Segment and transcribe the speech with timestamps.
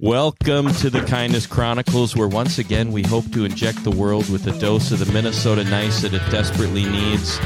[0.00, 4.46] Welcome to the Kindness Chronicles, where once again we hope to inject the world with
[4.46, 7.36] a dose of the Minnesota nice that it desperately needs.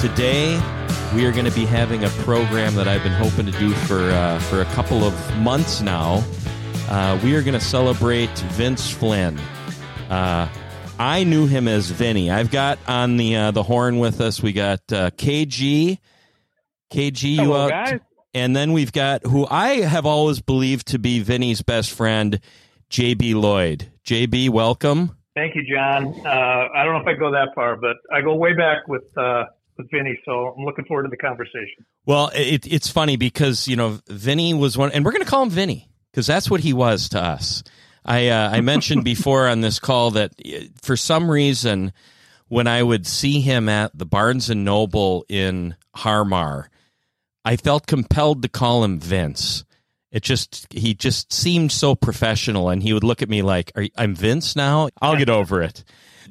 [0.00, 0.54] Today,
[1.12, 3.98] we are going to be having a program that I've been hoping to do for
[3.98, 6.22] uh, for a couple of months now.
[6.88, 9.36] Uh, we are going to celebrate Vince Flynn.
[10.08, 10.48] Uh,
[11.00, 12.30] I knew him as Vinny.
[12.30, 14.40] I've got on the uh, the horn with us.
[14.40, 15.98] We got uh, KG.
[16.92, 17.70] KG, you Hello, out?
[17.70, 18.00] guys.
[18.38, 22.40] And then we've got who I have always believed to be Vinny's best friend,
[22.90, 23.90] JB Lloyd.
[24.04, 25.16] JB, welcome.
[25.34, 26.14] Thank you, John.
[26.26, 29.16] Uh, I don't know if I go that far, but I go way back with
[29.16, 29.44] uh,
[29.76, 31.86] with Vinny, so I'm looking forward to the conversation.
[32.04, 35.42] Well, it, it's funny because you know Vinny was one, and we're going to call
[35.44, 37.62] him Vinny because that's what he was to us.
[38.04, 41.92] I uh, I mentioned before on this call that uh, for some reason
[42.48, 46.70] when I would see him at the Barnes and Noble in Harmar,
[47.48, 49.64] I felt compelled to call him Vince.
[50.12, 53.86] It just he just seemed so professional, and he would look at me like, Are,
[53.96, 54.88] "I'm Vince now.
[55.00, 55.82] I'll get over it."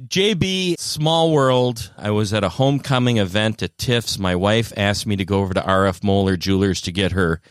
[0.08, 1.92] JB, small world.
[1.98, 4.20] I was at a homecoming event at Tiff's.
[4.20, 7.42] My wife asked me to go over to RF Moeller Jewelers to get her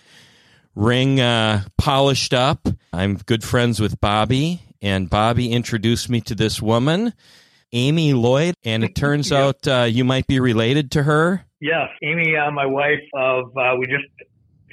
[0.77, 2.69] ring uh, polished up.
[2.92, 7.14] I'm good friends with Bobby, and Bobby introduced me to this woman,
[7.72, 9.47] Amy Lloyd, and it turns Yeah.
[9.47, 11.45] out uh, you might be related to her.
[11.61, 14.05] Yes, Amy, uh, my wife, of uh, we just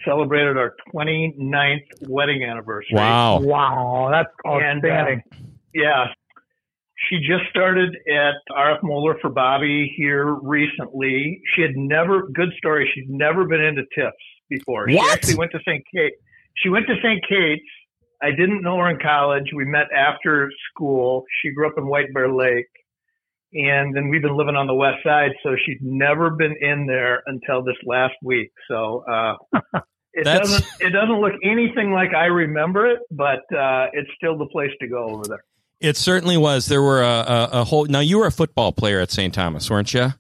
[0.06, 2.96] celebrated our 29th wedding anniversary.
[2.98, 3.40] Wow.
[3.40, 5.24] Wow, that's And, outstanding.
[5.32, 5.36] uh,
[5.74, 6.06] yeah,
[7.10, 11.42] she just started at RF Moeller for Bobby here recently.
[11.56, 14.18] She had never, good story, she'd never been into tips
[14.50, 14.90] before.
[14.90, 15.84] She actually went to St.
[15.94, 16.14] Kate.
[16.58, 17.24] She went to St.
[17.28, 17.64] Kate's.
[18.22, 19.52] I didn't know her in college.
[19.54, 21.26] We met after school.
[21.42, 22.68] She grew up in White Bear Lake.
[23.54, 27.22] And then we've been living on the west side, so she'd never been in there
[27.28, 28.52] until this last week.
[28.68, 29.36] So uh,
[30.14, 34.38] it That's- doesn't it doesn't look anything like I remember it, but uh, it's still
[34.38, 35.44] the place to go over there.
[35.80, 36.68] It certainly was.
[36.68, 37.86] There were a, a, a whole.
[37.86, 39.34] Now you were a football player at St.
[39.34, 40.14] Thomas, weren't you?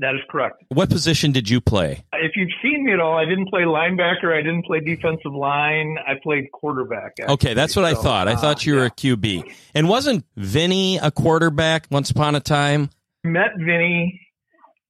[0.00, 0.64] That is correct.
[0.70, 2.04] What position did you play?
[2.14, 4.36] If you've seen me at all, I didn't play linebacker.
[4.36, 5.96] I didn't play defensive line.
[6.06, 7.12] I played quarterback.
[7.20, 7.34] actually.
[7.34, 8.26] Okay, that's what I thought.
[8.26, 9.44] I uh, thought you were a QB.
[9.74, 12.90] And wasn't Vinny a quarterback once upon a time?
[13.24, 14.20] met Vinny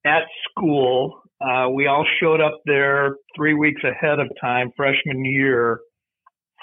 [0.04, 1.22] at school.
[1.40, 5.80] Uh, we all showed up there three weeks ahead of time, freshman year,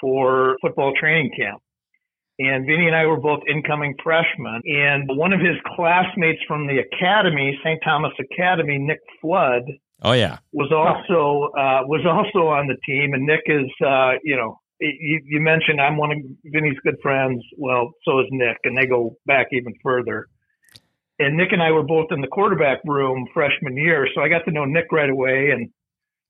[0.00, 1.60] for football training camp.
[2.38, 4.62] And Vinny and I were both incoming freshmen.
[4.64, 7.80] And one of his classmates from the academy, St.
[7.84, 9.62] Thomas Academy, Nick Flood,
[10.02, 10.38] Oh yeah.
[10.52, 13.14] was also uh, was also on the team.
[13.14, 17.42] And Nick is, uh, you know, you, you mentioned I'm one of Vinny's good friends.
[17.56, 20.28] Well, so is Nick, and they go back even further
[21.18, 24.44] and Nick and I were both in the quarterback room freshman year, so I got
[24.44, 25.68] to know Nick right away, and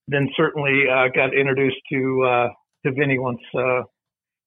[0.09, 2.49] then certainly uh, got introduced to uh,
[2.87, 3.83] to Vinny once uh,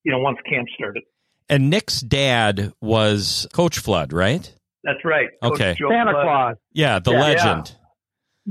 [0.03, 1.03] you know once camp started.
[1.49, 4.53] And Nick's dad was Coach Flood, right?
[4.83, 5.27] That's right.
[5.43, 5.75] Coach Okay.
[5.77, 6.23] Joe Santa Flood.
[6.23, 6.55] Claus.
[6.73, 7.19] Yeah, the Yeah.
[7.19, 7.75] legend.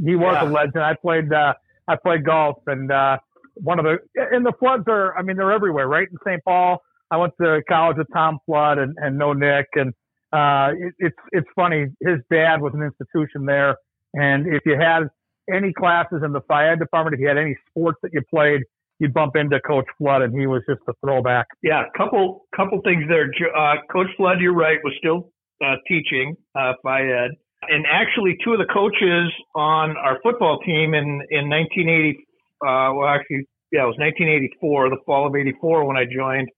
[0.05, 0.49] He was Yeah.
[0.49, 0.85] a legend.
[0.85, 1.33] I played.
[1.33, 1.55] Uh,
[1.89, 3.19] I played golf, and uh,
[3.55, 5.17] one of the and the floods are.
[5.19, 6.07] I mean, they're everywhere, right?
[6.09, 6.43] In St.
[6.45, 9.93] Paul, I went to college with Tom Flood and and know Nick, and
[10.33, 11.87] uh, it, it's it's funny.
[12.01, 13.77] His dad was an institution there,
[14.15, 15.09] and if you had
[15.53, 18.61] any classes in the fire department, if you had any sports that you played,
[19.01, 21.47] you'd bump into Coach Flood, and he was just a throwback.
[21.63, 23.29] Yeah, couple couple things there.
[23.57, 25.33] Uh, Coach Flood, you're right, was still
[25.65, 27.31] uh, teaching uh, phy ed,
[27.69, 32.19] and actually two of the coaches on our football team in in 1980.
[32.63, 36.49] Uh, well, actually, yeah, it was 1984, the fall of '84 when I joined.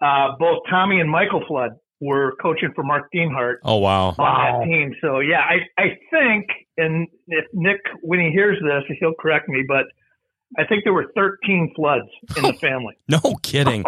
[0.00, 3.56] Uh, both Tommy and Michael Flood were coaching for Mark Dienhart.
[3.64, 4.08] Oh wow.
[4.08, 4.58] on Wow.
[4.60, 4.94] that team.
[5.00, 6.46] So yeah, I I think,
[6.76, 9.84] and if Nick when he hears this, he'll correct me, but
[10.58, 12.96] I think there were 13 floods in the family.
[13.08, 13.84] No kidding.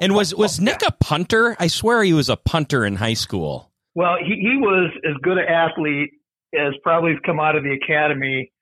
[0.00, 1.56] And was was Nick a punter?
[1.58, 3.72] I swear he was a punter in high school.
[3.94, 6.10] Well, he, he was as good an athlete
[6.54, 8.52] as probably has come out of the academy.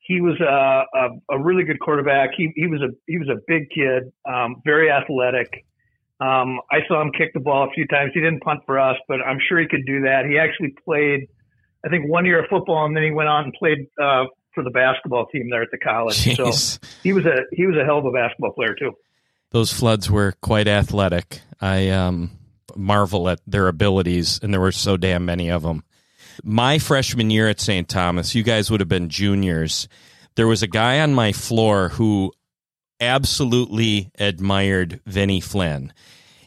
[0.00, 2.30] He was a, a, a really good quarterback.
[2.36, 5.64] He, he was a he was a big kid, um, very athletic.
[6.20, 8.10] Um, I saw him kick the ball a few times.
[8.12, 10.26] He didn't punt for us, but I'm sure he could do that.
[10.28, 11.28] He actually played,
[11.84, 14.24] I think, one year of football, and then he went on and played uh,
[14.54, 16.16] for the basketball team there at the college.
[16.36, 18.92] So he was a he was a hell of a basketball player too.
[19.50, 21.40] Those floods were quite athletic.
[21.60, 22.30] I um,
[22.76, 25.84] marvel at their abilities, and there were so damn many of them.
[26.42, 27.88] My freshman year at St.
[27.88, 29.88] Thomas, you guys would have been juniors.
[30.36, 32.32] There was a guy on my floor who
[33.00, 35.92] absolutely admired Vinny Flynn.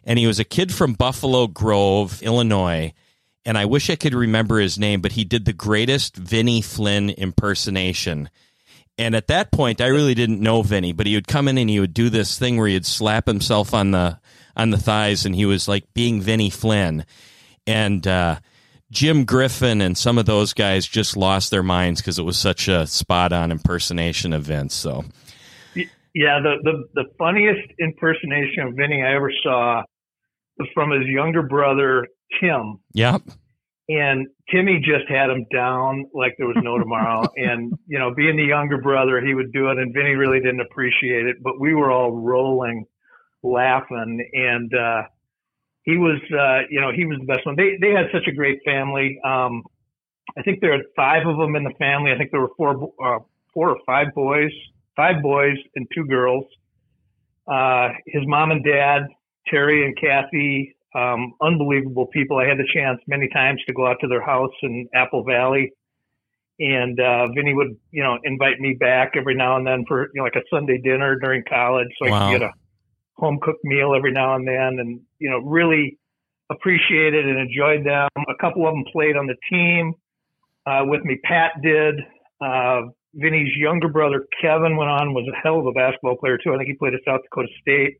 [0.03, 2.93] And he was a kid from Buffalo Grove, Illinois.
[3.45, 7.09] And I wish I could remember his name, but he did the greatest Vinny Flynn
[7.09, 8.29] impersonation.
[8.97, 11.69] And at that point, I really didn't know Vinny, but he would come in and
[11.69, 14.19] he would do this thing where he'd slap himself on the
[14.55, 17.05] on the thighs, and he was like being Vinny Flynn.
[17.65, 18.39] And uh,
[18.91, 22.67] Jim Griffin and some of those guys just lost their minds because it was such
[22.67, 24.75] a spot on impersonation Vince.
[24.75, 25.05] So,
[26.13, 29.83] yeah, the, the the funniest impersonation of Vinny I ever saw
[30.59, 32.07] was from his younger brother
[32.39, 32.79] Tim.
[32.93, 33.21] Yep.
[33.89, 37.23] And Timmy just had him down like there was no tomorrow.
[37.35, 40.61] and, you know, being the younger brother, he would do it and Vinny really didn't
[40.61, 42.85] appreciate it, but we were all rolling,
[43.43, 44.29] laughing.
[44.33, 45.03] And, uh,
[45.83, 47.55] he was, uh, you know, he was the best one.
[47.57, 49.19] They, they had such a great family.
[49.23, 49.63] Um,
[50.37, 52.11] I think there are five of them in the family.
[52.11, 53.19] I think there were four, uh,
[53.53, 54.51] four or five boys,
[54.95, 56.45] five boys and two girls.
[57.47, 59.07] Uh, his mom and dad,
[59.47, 62.37] Terry and Kathy, um, unbelievable people.
[62.37, 65.73] I had the chance many times to go out to their house in Apple Valley,
[66.59, 70.11] and uh, Vinny would, you know, invite me back every now and then for you
[70.15, 72.27] know like a Sunday dinner during college, so wow.
[72.27, 72.53] I could get a
[73.15, 75.97] home cooked meal every now and then, and you know really
[76.51, 78.09] appreciated and enjoyed them.
[78.29, 79.93] A couple of them played on the team
[80.65, 81.19] uh, with me.
[81.23, 81.95] Pat did.
[82.41, 82.81] Uh,
[83.15, 86.53] Vinny's younger brother Kevin went on was a hell of a basketball player too.
[86.53, 87.97] I think he played at South Dakota State.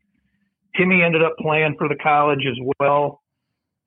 [0.76, 3.20] Timmy ended up playing for the college as well.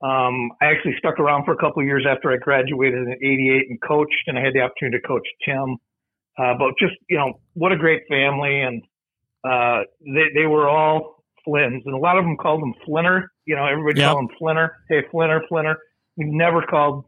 [0.00, 3.70] Um, I actually stuck around for a couple of years after I graduated in '88
[3.70, 5.76] and coached, and I had the opportunity to coach Tim.
[6.38, 8.82] Uh, but just you know, what a great family, and
[9.44, 13.32] uh, they they were all Flynns, and a lot of them called him Flinner.
[13.44, 14.12] You know, everybody yep.
[14.12, 14.70] called him Flinner.
[14.88, 15.76] Hey, Flinner, Flinner.
[16.16, 17.04] We never called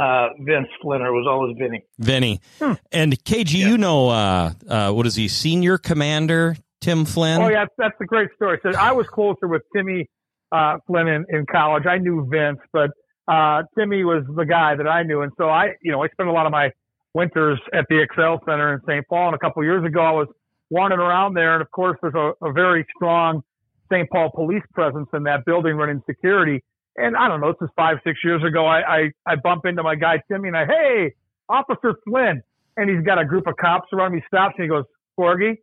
[0.00, 1.08] uh, Vince Flinner.
[1.08, 1.84] It was always Vinny.
[1.98, 2.40] Vinny.
[2.60, 2.74] Hmm.
[2.92, 3.68] And KG, yeah.
[3.68, 5.26] you know, uh, uh, what is he?
[5.26, 7.42] Senior commander Tim Flynn?
[7.42, 8.58] Oh yeah, that's a great story.
[8.62, 10.08] So I was closer with Timmy
[10.52, 11.84] uh, Flynn in, in college.
[11.86, 12.90] I knew Vince, but
[13.26, 16.28] uh, Timmy was the guy that I knew, and so I, you know, I spent
[16.28, 16.70] a lot of my
[17.14, 19.06] winters at the Xcel Center in St.
[19.08, 19.28] Paul.
[19.28, 20.28] And a couple years ago, I was
[20.70, 23.42] wandering around there, and of course, there's a, a very strong
[23.90, 24.08] St.
[24.10, 26.62] Paul police presence in that building running security.
[26.96, 28.66] And I don't know, this is five, six years ago.
[28.66, 31.14] I, I, I bump into my guy Timmy and I, hey,
[31.48, 32.42] Officer Flynn.
[32.76, 34.18] And he's got a group of cops around me.
[34.18, 34.84] He stops and he goes,
[35.18, 35.56] Corgi,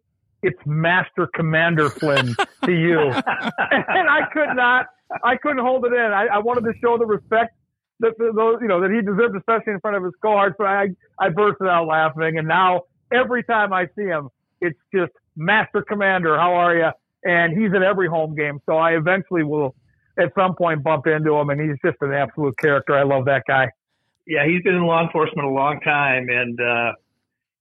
[0.45, 2.99] it's Master Commander Flynn to you.
[2.99, 4.85] and I could not,
[5.23, 6.11] I couldn't hold it in.
[6.11, 7.55] I, I wanted to show the respect
[8.01, 10.55] that, those, you know, that he deserved, especially in front of his cohorts.
[10.57, 10.87] But I,
[11.19, 12.37] I bursted out laughing.
[12.37, 14.29] And now every time I see him,
[14.61, 16.37] it's just Master Commander.
[16.37, 16.89] How are you?
[17.23, 18.59] And he's at every home game.
[18.67, 19.73] So I eventually will
[20.19, 22.95] at some point bump into him and he's just an absolute character.
[22.95, 23.69] I love that guy.
[24.27, 26.91] Yeah, he's been in law enforcement a long time and, uh,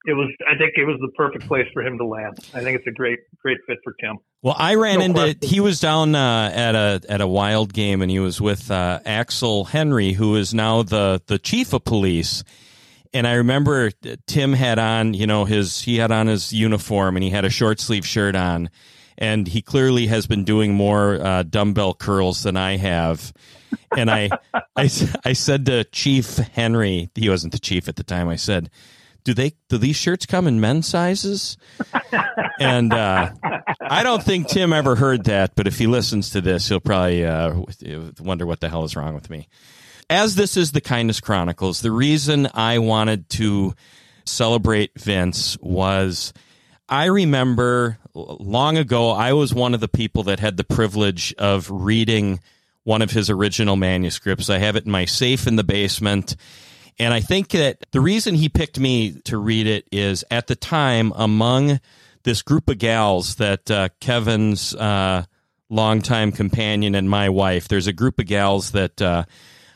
[0.06, 2.38] it was I think it was the perfect place for him to land.
[2.52, 4.18] I think it's a great great fit for Tim.
[4.42, 5.48] Well, I ran no into question.
[5.48, 9.00] he was down uh, at a at a wild game and he was with uh,
[9.04, 12.44] Axel Henry, who is now the the chief of police.
[13.14, 13.92] And I remember
[14.26, 17.50] Tim had on, you know, his he had on his uniform and he had a
[17.50, 18.70] short sleeve shirt on,
[19.16, 23.32] and he clearly has been doing more uh, dumbbell curls than I have.
[23.96, 24.30] And I,
[24.76, 24.90] I,
[25.24, 28.28] I said to Chief Henry, he wasn't the chief at the time.
[28.28, 28.68] I said,
[29.24, 31.56] do they do these shirts come in men's sizes?
[32.60, 33.30] and uh,
[33.80, 37.24] I don't think Tim ever heard that, but if he listens to this, he'll probably
[37.24, 37.54] uh,
[38.20, 39.48] wonder what the hell is wrong with me.
[40.10, 43.74] As this is the Kindness Chronicles, the reason I wanted to
[44.26, 46.32] celebrate Vince was
[46.88, 51.70] I remember long ago I was one of the people that had the privilege of
[51.70, 52.40] reading
[52.84, 54.50] one of his original manuscripts.
[54.50, 56.36] I have it in my safe in the basement
[56.98, 60.56] and I think that the reason he picked me to read it is at the
[60.56, 61.80] time among
[62.22, 65.24] this group of gals that uh, Kevin's uh,
[65.68, 69.24] longtime companion and my wife, there's a group of gals that uh,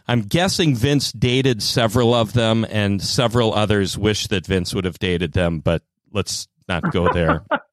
[0.07, 4.99] I'm guessing Vince dated several of them, and several others wish that Vince would have
[4.99, 5.83] dated them, but
[6.13, 7.45] let's not go there.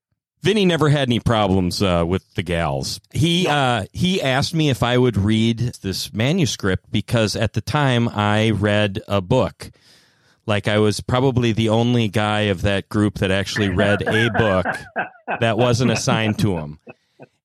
[0.45, 3.01] Vinny never had any problems uh, with the gals.
[3.11, 8.07] He uh, he asked me if I would read this manuscript because at the time
[8.07, 9.71] I read a book.
[10.45, 14.67] Like I was probably the only guy of that group that actually read a book
[15.39, 16.77] that wasn't assigned to him.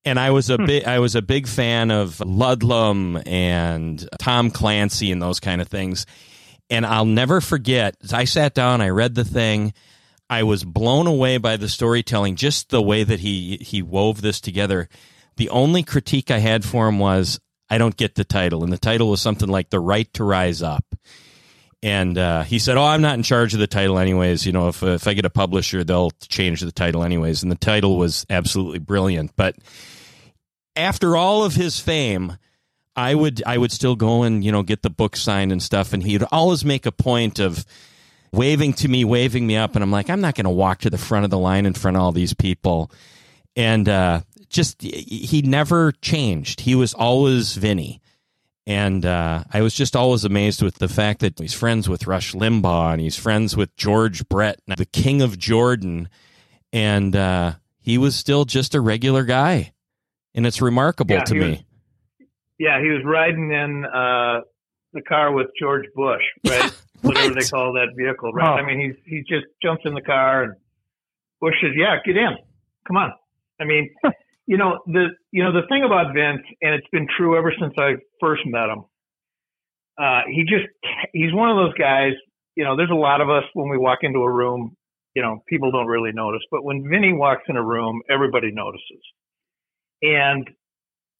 [0.04, 5.10] And I was a big I was a big fan of Ludlum and Tom Clancy
[5.10, 6.04] and those kind of things.
[6.68, 7.96] And I'll never forget.
[8.12, 9.72] I sat down, I read the thing,
[10.30, 14.40] I was blown away by the storytelling, just the way that he he wove this
[14.40, 14.88] together.
[15.36, 18.78] The only critique I had for him was I don't get the title, and the
[18.78, 20.84] title was something like "The Right to Rise Up."
[21.82, 24.46] And uh, he said, "Oh, I'm not in charge of the title, anyways.
[24.46, 27.56] You know, if if I get a publisher, they'll change the title, anyways." And the
[27.56, 29.32] title was absolutely brilliant.
[29.34, 29.56] But
[30.76, 32.36] after all of his fame,
[32.94, 35.92] I would I would still go and you know get the book signed and stuff,
[35.92, 37.64] and he'd always make a point of
[38.32, 40.90] waving to me, waving me up, and I'm like, I'm not going to walk to
[40.90, 42.90] the front of the line in front of all these people.
[43.56, 46.60] And uh, just he never changed.
[46.60, 48.00] He was always Vinny.
[48.66, 52.34] And uh, I was just always amazed with the fact that he's friends with Rush
[52.34, 56.08] Limbaugh and he's friends with George Brett, the King of Jordan,
[56.72, 59.72] and uh, he was still just a regular guy,
[60.36, 61.48] and it's remarkable Yeah, to me.
[61.50, 62.26] was-
[62.60, 64.42] Yeah, he was riding in uh,
[64.92, 66.72] the car with George Bush, right?
[67.02, 68.48] Whatever they call that vehicle, right?
[68.48, 68.62] Oh.
[68.62, 70.54] I mean, he's he just jumps in the car and
[71.40, 72.36] Bush says, "Yeah, get in,
[72.86, 73.12] come on."
[73.60, 73.90] I mean,
[74.46, 77.74] you know the you know the thing about Vince, and it's been true ever since
[77.78, 78.84] I first met him.
[79.98, 80.68] Uh, he just
[81.12, 82.12] he's one of those guys.
[82.56, 84.76] You know, there's a lot of us when we walk into a room.
[85.14, 89.02] You know, people don't really notice, but when Vinny walks in a room, everybody notices.
[90.02, 90.48] And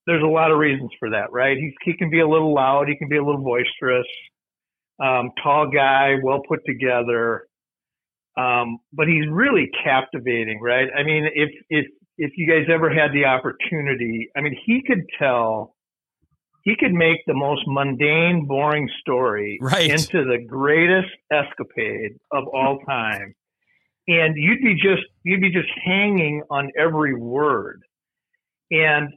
[0.07, 1.57] there's a lot of reasons for that, right?
[1.57, 4.07] He he can be a little loud, he can be a little boisterous,
[5.03, 7.47] um, tall guy, well put together,
[8.37, 10.89] um, but he's really captivating, right?
[10.97, 11.87] I mean, if if
[12.19, 15.75] if you guys ever had the opportunity, I mean, he could tell,
[16.65, 19.91] he could make the most mundane, boring story Right.
[19.91, 23.35] into the greatest escapade of all time,
[24.07, 27.83] and you'd be just you'd be just hanging on every word,
[28.71, 29.09] and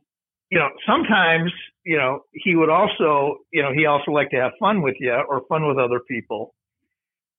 [0.49, 1.51] you know, sometimes,
[1.85, 5.13] you know, he would also, you know, he also liked to have fun with you
[5.13, 6.53] or fun with other people.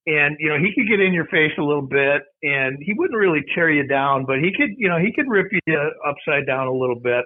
[0.07, 3.19] And, you know, he could get in your face a little bit and he wouldn't
[3.19, 6.67] really tear you down, but he could, you know, he could rip you upside down
[6.67, 7.25] a little bit.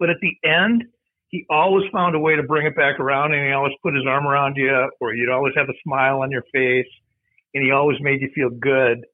[0.00, 0.84] But at the end,
[1.28, 4.04] he always found a way to bring it back around and he always put his
[4.08, 6.90] arm around you or you'd always have a smile on your face
[7.54, 9.06] and he always made you feel good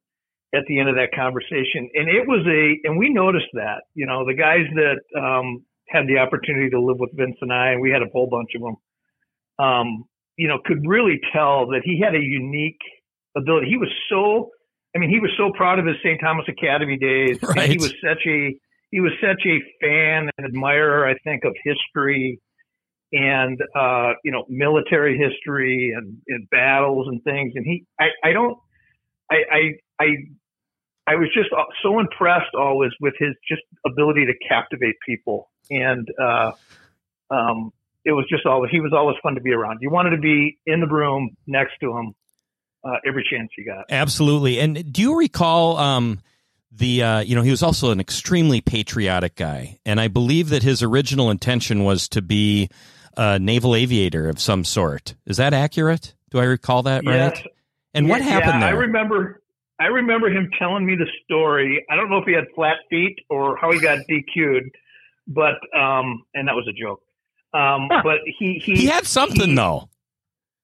[0.54, 1.90] at the end of that conversation.
[1.92, 5.64] And it was a, and we noticed that, you know, the guys that, um,
[5.96, 8.50] had the opportunity to live with Vince and I, and we had a whole bunch
[8.54, 8.76] of them,
[9.58, 10.04] um,
[10.36, 12.80] you know, could really tell that he had a unique
[13.36, 13.68] ability.
[13.68, 14.50] He was so,
[14.94, 16.20] I mean, he was so proud of his St.
[16.20, 17.38] Thomas Academy days.
[17.42, 17.70] and Right.
[17.70, 18.58] He was such a,
[18.90, 22.40] he was such a fan and admirer, I think, of history
[23.12, 27.52] and, uh, you know, military history and, and battles and things.
[27.54, 28.58] And he, I, I don't,
[29.30, 29.60] I, I,
[30.00, 30.06] I,
[31.08, 31.50] I was just
[31.82, 36.52] so impressed always with his just ability to captivate people, and uh,
[37.30, 37.72] um,
[38.04, 39.78] it was just always he was always fun to be around.
[39.80, 42.14] You wanted to be in the room next to him
[42.84, 43.86] uh, every chance you got.
[43.90, 44.60] Absolutely.
[44.60, 46.20] And do you recall um,
[46.70, 50.62] the uh, you know he was also an extremely patriotic guy, and I believe that
[50.62, 52.68] his original intention was to be
[53.16, 55.14] a naval aviator of some sort.
[55.26, 56.14] Is that accurate?
[56.30, 57.34] Do I recall that right?
[57.34, 57.42] Yes.
[57.94, 58.80] And what Yeah, happened I there?
[58.80, 59.42] remember.
[59.78, 61.84] I remember him telling me the story.
[61.90, 64.70] I don't know if he had flat feet or how he got DQ'd,
[65.26, 67.00] but um, and that was a joke.
[67.54, 69.88] Um, but he he he had something he- though.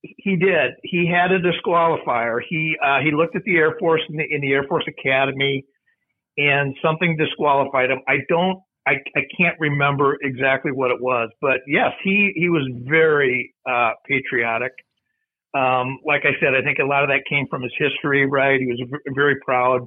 [0.02, 0.72] He did.
[0.82, 2.40] He had a disqualifier.
[2.48, 5.64] He uh, he looked at the Air Force in the, in the Air Force Academy,
[6.36, 8.00] and something disqualified him.
[8.08, 8.58] I don't.
[8.84, 13.92] I, I can't remember exactly what it was, but yes, he he was very uh,
[14.08, 14.72] patriotic.
[15.54, 18.26] Um, like I said, I think a lot of that came from his history.
[18.26, 19.86] Right, he was a very proud,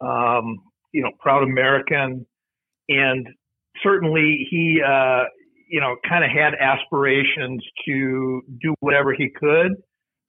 [0.00, 0.58] um,
[0.90, 2.26] you know, proud American,
[2.88, 3.28] and
[3.82, 5.24] certainly he, uh,
[5.68, 9.72] you know, kind of had aspirations to do whatever he could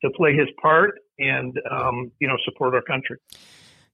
[0.03, 3.17] to play his part and, um, you know, support our country.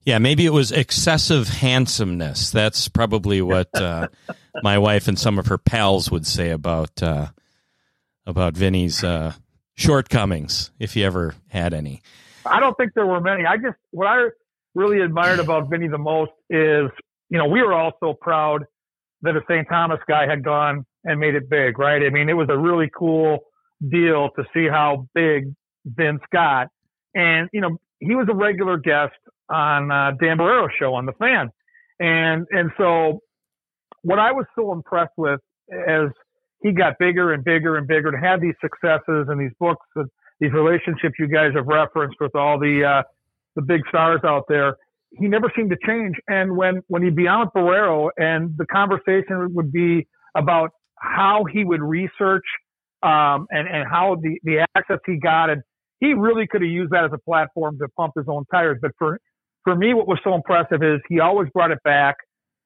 [0.06, 2.52] Yeah, maybe it was excessive handsomeness.
[2.52, 4.10] That's probably what uh,
[4.64, 7.28] my wife and some of her pals would say about uh,
[8.26, 9.34] about Vinny's uh,
[9.76, 12.02] shortcomings, if he ever had any.
[12.46, 13.46] I don't think there were many.
[13.46, 14.28] I just what I
[14.76, 16.90] really admired about Vinny the most is,
[17.30, 18.66] you know, we were all so proud
[19.24, 19.68] that a St.
[19.70, 22.01] Thomas guy had gone and made it big, right?
[22.03, 23.39] I mean, it was a really cool
[23.89, 25.53] deal to see how big
[25.86, 26.68] Vince got.
[27.15, 29.13] And, you know, he was a regular guest
[29.50, 31.50] on uh, Dan Barreiro's show on The Fan.
[32.00, 33.20] And, and so
[34.01, 35.39] what I was so impressed with
[35.72, 36.10] as
[36.62, 40.10] he got bigger and bigger and bigger to have these successes and these books and
[40.39, 43.03] these relationships you guys have referenced with all the, uh,
[43.56, 44.77] the big stars out there,
[45.20, 46.15] he never seemed to change.
[46.27, 51.46] And when, when he'd be on with Barreiro and the conversation would be about how
[51.51, 52.46] he would research,
[53.03, 55.50] um, and, and how the, the access he got.
[55.50, 55.62] And
[56.00, 58.79] he really could have used that as a platform to pump his own tires.
[58.82, 59.20] But for,
[59.63, 62.15] for me, what was so impressive is he always brought it back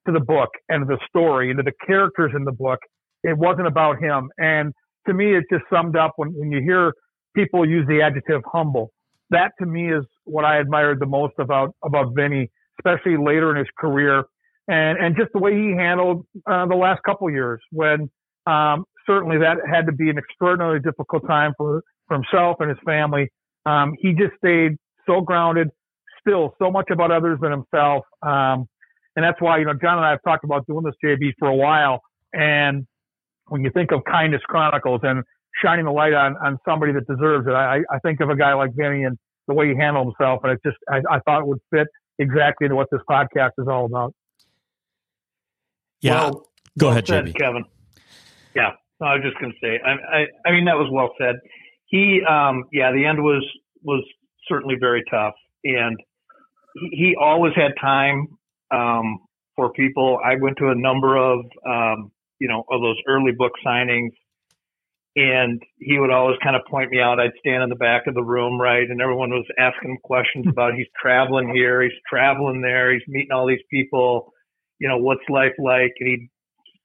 [0.06, 2.78] to the book and the story and to the characters in the book.
[3.24, 4.30] It wasn't about him.
[4.38, 4.72] And
[5.06, 6.92] to me, it just summed up when, when you hear
[7.34, 8.90] people use the adjective humble.
[9.30, 13.56] That to me is what I admired the most about, about Vinny, especially later in
[13.56, 14.24] his career
[14.68, 18.10] and, and just the way he handled uh, the last couple years when,
[18.46, 22.78] um, certainly that had to be an extraordinarily difficult time for, for himself and his
[22.84, 23.28] family.
[23.64, 25.68] Um, he just stayed so grounded,
[26.20, 28.04] still so much about others than himself.
[28.22, 28.68] Um,
[29.16, 31.48] and that's why, you know, John and I have talked about doing this JB for
[31.48, 32.02] a while.
[32.34, 32.86] And
[33.46, 35.24] when you think of kindness chronicles and
[35.62, 38.54] shining the light on, on somebody that deserves it, I, I think of a guy
[38.54, 40.40] like Vinny and the way he handled himself.
[40.44, 41.86] And it just, I, I thought it would fit
[42.18, 44.14] exactly into what this podcast is all about.
[46.00, 46.24] Yeah.
[46.24, 46.30] Well,
[46.78, 47.34] Go well ahead, said, JB.
[47.36, 47.64] Kevin.
[48.54, 48.70] Yeah.
[49.00, 51.36] I was just going to say, I, I, I mean, that was well said.
[51.86, 53.46] He, um, yeah, the end was,
[53.82, 54.04] was
[54.48, 55.34] certainly very tough
[55.64, 55.96] and
[56.74, 58.26] he, he always had time,
[58.70, 59.18] um,
[59.56, 60.18] for people.
[60.24, 64.10] I went to a number of, um, you know, of those early book signings
[65.18, 67.18] and he would always kind of point me out.
[67.18, 70.46] I'd stand in the back of the room, right, and everyone was asking him questions
[70.48, 74.32] about he's traveling here, he's traveling there, he's meeting all these people.
[74.78, 75.92] You know, what's life like?
[75.98, 76.28] And he'd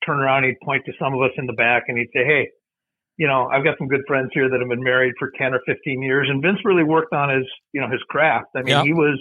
[0.04, 2.50] turn around, he'd point to some of us in the back, and he'd say, "Hey,
[3.18, 5.62] you know, I've got some good friends here that have been married for ten or
[5.68, 8.48] fifteen years." And Vince really worked on his, you know, his craft.
[8.56, 8.86] I mean, Yep.
[8.86, 9.20] he was,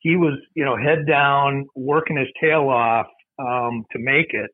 [0.00, 3.06] he was, you know, head down, working his tail off
[3.38, 4.50] um, to make it,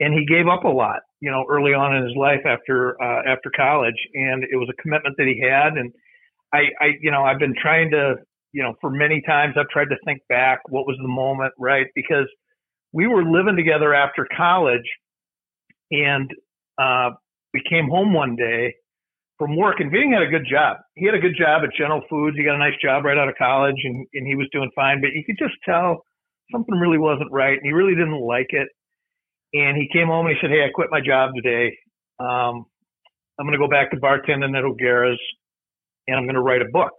[0.00, 3.22] and he gave up a lot, you know, early on in his life after uh,
[3.26, 5.76] after college, and it was a commitment that he had.
[5.76, 5.92] And
[6.52, 8.16] I, I, you know, I've been trying to,
[8.52, 11.86] you know, for many times I've tried to think back, what was the moment, right?
[11.94, 12.26] Because
[12.92, 14.88] we were living together after college,
[15.90, 16.30] and
[16.80, 17.10] uh,
[17.52, 18.74] we came home one day
[19.38, 20.78] from work, and Vinny had a good job.
[20.96, 22.36] He had a good job at General Foods.
[22.36, 25.00] He got a nice job right out of college, and, and he was doing fine.
[25.00, 26.04] But you could just tell
[26.52, 28.68] something really wasn't right, and he really didn't like it.
[29.54, 31.76] And he came home and he said, "Hey, I quit my job today.
[32.20, 32.66] Um,
[33.38, 35.20] I'm going to go back to bartending at O'Gara's,
[36.06, 36.92] and I'm going to write a book."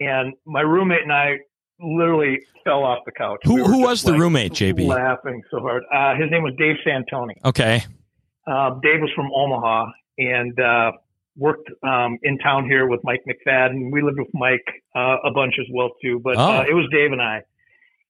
[0.00, 1.38] and my roommate and I
[1.80, 3.40] literally fell off the couch.
[3.44, 4.86] Who We who was the like, roommate, JB?
[4.86, 5.82] Laughing so hard.
[5.94, 7.34] Uh, his name was Dave Santoni.
[7.44, 7.82] Okay.
[8.46, 9.86] Uh, Dave was from Omaha
[10.18, 10.92] and uh,
[11.36, 13.90] worked um, in town here with Mike McFadden.
[13.92, 14.64] We lived with Mike
[14.96, 16.40] uh, a bunch as well too, but Oh.
[16.58, 17.42] uh, it was Dave and I.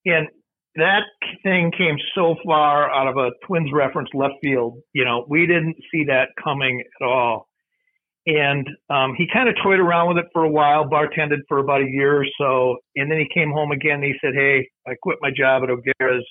[0.07, 0.29] And
[0.77, 1.03] that
[1.43, 4.79] thing came so far out of a Twins reference left field.
[4.93, 7.49] You know, we didn't see that coming at all.
[8.27, 11.83] And um, he kind of toyed around with it for a while, bartended for about
[11.83, 13.97] a year or so, and then he came home again.
[13.97, 16.27] And he said, "Hey, I quit my job at O'Gara's.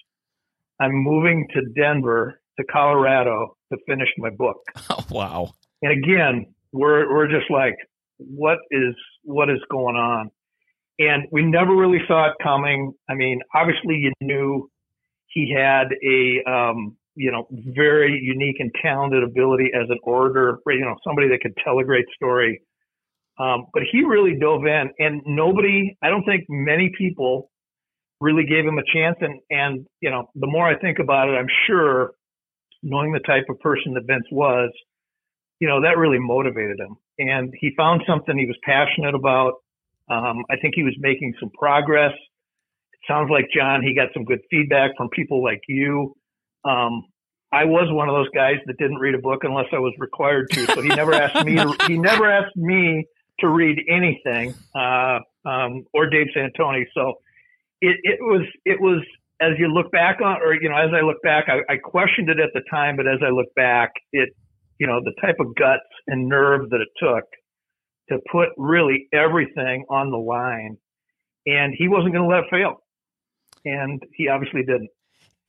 [0.79, 4.57] I'm moving to Denver, to Colorado, to finish my book."
[4.89, 5.53] Oh, wow.
[5.83, 7.75] And again, we're we're just like,
[8.17, 10.31] what is what is going on?
[10.99, 12.93] And we never really saw it coming.
[13.09, 14.69] I mean, obviously you knew
[15.27, 20.81] he had a um, you know very unique and talented ability as an orator, you
[20.81, 22.61] know, somebody that could tell a great story.
[23.39, 27.49] Um, but he really dove in, and nobody, I don't think many people
[28.21, 29.17] really gave him a chance.
[29.21, 32.11] And and you know, the more I think about it, I'm sure,
[32.83, 34.71] knowing the type of person that Vince was,
[35.59, 36.95] you know, that really motivated him.
[37.17, 39.53] And he found something he was passionate about.
[40.09, 42.11] Um, I think he was making some progress.
[42.13, 46.15] It sounds like John, he got some good feedback from people like you.
[46.65, 47.03] Um,
[47.51, 50.49] I was one of those guys that didn't read a book unless I was required
[50.51, 50.65] to.
[50.73, 51.55] So he never asked me.
[51.55, 53.05] To, he never asked me
[53.39, 56.85] to read anything, uh, um, or Dave Santoni.
[56.95, 57.13] So
[57.79, 59.03] it, it was it was
[59.39, 62.29] as you look back on, or you know, as I look back, I, I questioned
[62.29, 64.29] it at the time, but as I look back, it
[64.79, 67.25] you know the type of guts and nerve that it took
[68.09, 70.77] to put really everything on the line,
[71.45, 72.83] and he wasn't going to let it fail,
[73.65, 74.89] and he obviously didn't.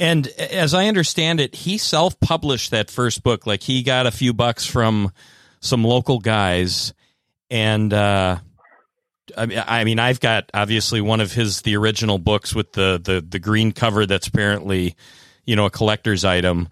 [0.00, 3.46] And as I understand it, he self published that first book.
[3.46, 5.12] Like he got a few bucks from
[5.60, 6.92] some local guys.
[7.48, 8.38] And uh,
[9.36, 13.00] I, mean, I mean, I've got obviously one of his, the original books with the,
[13.02, 14.96] the, the green cover that's apparently,
[15.44, 16.68] you know, a collector's item.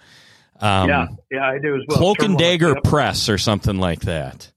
[0.61, 1.99] Um, yeah, yeah, I do as well.
[1.99, 2.77] Cloak and Dagger.
[2.83, 4.51] Press or something like that.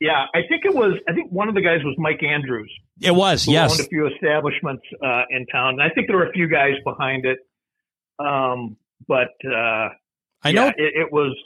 [0.00, 0.94] Yeah, I think it was.
[1.08, 2.72] I think one of the guys was Mike Andrews.
[3.00, 3.72] It was, yes.
[3.72, 5.74] owned a few establishments uh, in town.
[5.74, 7.38] And I think there were a few guys behind it,
[8.18, 9.90] um, but uh,
[10.42, 11.36] I know yeah, it, it was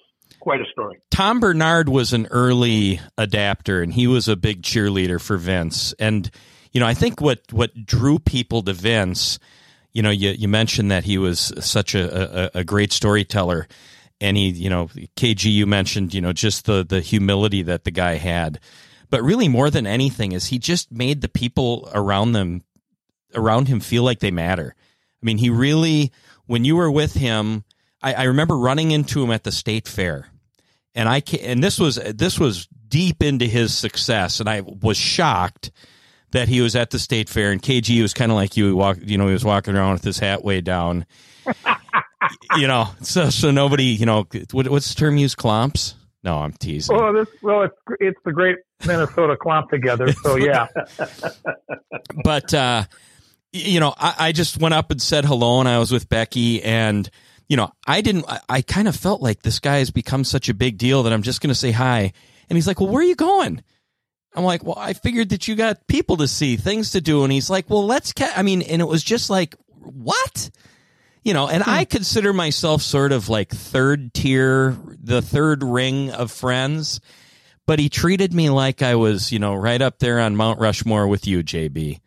[0.40, 1.00] quite a story.
[1.10, 5.94] Tom Bernard was an early adapter and he was a big cheerleader for Vince.
[5.98, 6.30] And,
[6.72, 9.38] you know, I think what, what drew people to Vince,
[9.92, 13.68] you know, you, you mentioned that he was such a, a, a great storyteller.
[14.22, 17.90] And he, you know, KG, you mentioned, you know, just the, the humility that the
[17.90, 18.60] guy had.
[19.10, 22.62] But really, more than anything, is he just made the people around them,
[23.34, 24.74] around him, feel like they matter.
[25.22, 26.12] I mean, he really,
[26.46, 27.64] when you were with him,
[28.00, 30.28] I, I remember running into him at the state fair,
[30.94, 35.70] and I and this was this was deep into his success, and I was shocked
[36.32, 37.52] that he was at the state fair.
[37.52, 40.04] And KG was kind of like you, walk, you know, he was walking around with
[40.04, 41.06] his hat way down,
[42.56, 45.36] you know, so so nobody, you know, what, what's the term used?
[45.36, 45.94] Clomps.
[46.24, 46.96] No, I'm teasing.
[46.96, 50.12] Well, this, well, it's it's the great Minnesota clump together.
[50.12, 50.68] So yeah.
[52.22, 52.84] but uh,
[53.52, 56.62] you know, I, I just went up and said hello, and I was with Becky,
[56.62, 57.08] and
[57.48, 58.24] you know, I didn't.
[58.28, 61.12] I, I kind of felt like this guy has become such a big deal that
[61.12, 62.12] I'm just going to say hi.
[62.48, 63.62] And he's like, "Well, where are you going?"
[64.34, 67.32] I'm like, "Well, I figured that you got people to see, things to do." And
[67.32, 68.32] he's like, "Well, let's." Ca-.
[68.36, 70.50] I mean, and it was just like, what?
[71.24, 76.32] You know, and I consider myself sort of like third tier, the third ring of
[76.32, 77.00] friends,
[77.64, 81.06] but he treated me like I was, you know, right up there on Mount Rushmore
[81.06, 82.00] with you, JB.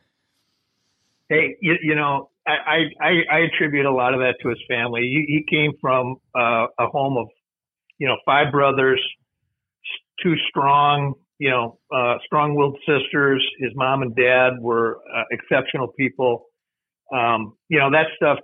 [1.30, 5.02] Hey, you, you know, I, I, I attribute a lot of that to his family.
[5.02, 7.28] He, he came from uh, a home of,
[7.98, 9.02] you know, five brothers,
[10.22, 13.46] two strong, you know, uh, strong-willed sisters.
[13.60, 16.46] His mom and dad were uh, exceptional people.
[17.14, 18.40] Um, you know, that stuff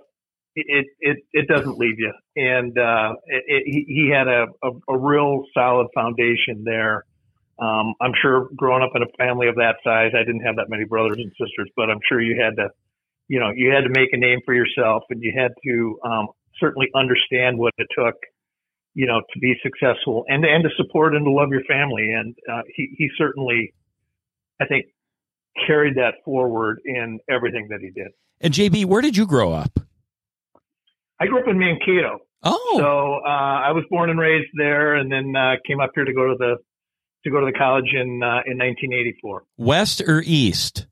[0.54, 2.12] it it it doesn't leave you.
[2.36, 7.04] And uh, it, it, he had a, a, a real solid foundation there.
[7.58, 10.68] Um, I'm sure growing up in a family of that size, I didn't have that
[10.68, 12.70] many brothers and sisters, but I'm sure you had to,
[13.28, 16.28] you know, you had to make a name for yourself, and you had to um,
[16.58, 18.16] certainly understand what it took,
[18.94, 22.10] you know, to be successful and and to support and to love your family.
[22.10, 23.74] And uh, he he certainly,
[24.60, 24.86] I think,
[25.66, 28.08] carried that forward in everything that he did.
[28.40, 29.78] And JB, where did you grow up?
[31.22, 32.18] I grew up in Mankato.
[32.42, 36.04] Oh, so uh, I was born and raised there, and then uh, came up here
[36.04, 36.56] to go to the
[37.24, 39.44] to go to the college in uh, in 1984.
[39.56, 40.86] West or East?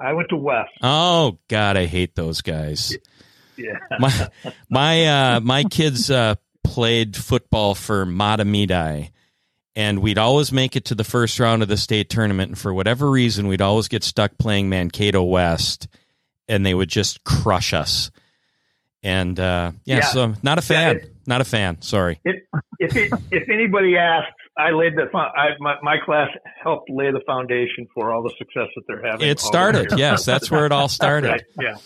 [0.00, 0.70] I went to West.
[0.82, 2.96] Oh God, I hate those guys.
[3.58, 3.78] Yeah.
[3.98, 4.28] my
[4.68, 9.08] my uh, my kids uh, played football for Mahtomedi,
[9.74, 12.50] and we'd always make it to the first round of the state tournament.
[12.50, 15.88] And for whatever reason, we'd always get stuck playing Mankato West,
[16.46, 18.10] and they would just crush us.
[19.06, 20.04] And uh, yeah, Yeah.
[20.06, 20.96] so not a fan.
[20.96, 21.80] Yeah, it- not a fan.
[21.82, 22.20] Sorry.
[22.24, 22.36] If
[22.78, 26.28] if it, if anybody asks, I laid the I, my my class
[26.62, 29.28] helped lay the foundation for all the success that they're having.
[29.28, 29.92] It started.
[29.96, 31.28] yes, that's where it all started.
[31.30, 31.76] Right, Yeah.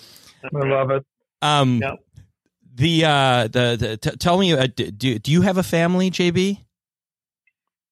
[0.45, 1.05] I love it.
[1.43, 1.95] Um, Yep.
[2.75, 6.59] the uh, the, the t- tell me, uh, do do you have a family, JB?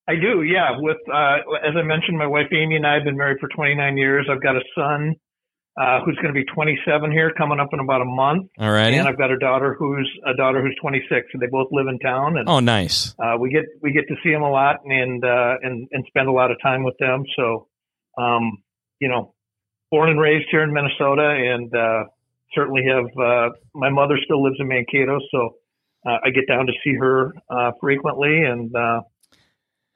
[0.08, 0.70] I do, yeah.
[0.78, 1.36] With uh,
[1.66, 4.26] as I mentioned, my wife Amy and I have been married for 29 years.
[4.30, 5.14] I've got a son
[5.80, 8.92] uh, who's going to be 27 here, coming up in about a month, All right.
[8.92, 11.28] and I've got a daughter who's a daughter who's 26.
[11.32, 13.14] And they both live in town, and Oh, nice.
[13.22, 16.28] uh, we get we get to see them a lot and uh, and and spend
[16.28, 17.22] a lot of time with them.
[17.36, 17.68] So,
[18.18, 18.58] um,
[19.00, 19.34] you know,
[19.90, 22.04] born and raised here in Minnesota, and uh,
[22.54, 25.54] certainly have uh, my mother still lives in Mankato, so
[26.06, 29.00] uh, I get down to see her uh, frequently, and uh,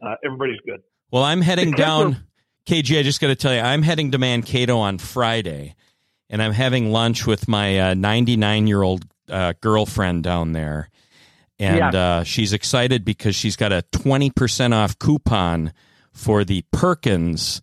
[0.05, 0.81] uh, everybody's good.
[1.11, 2.25] Well, I'm heading down.
[2.67, 5.75] KG, I just got to tell you, I'm heading to Mankato on Friday,
[6.31, 10.89] and I'm having lunch with my 99 year old uh, girlfriend down there.
[11.59, 12.01] And Yeah.
[12.19, 15.73] uh, she's excited because she's got a 20% off coupon
[16.13, 17.63] for the Perkins.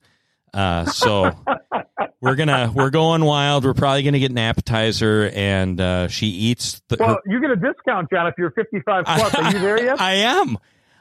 [0.53, 1.31] Uh, so
[2.21, 3.65] we're gonna we're going wild.
[3.65, 6.97] We're probably gonna get an appetizer, and uh, she eats the.
[6.99, 9.35] Well, you get a discount, John, if you're 55 plus.
[9.35, 10.01] Are you there yet?
[10.01, 10.57] I am.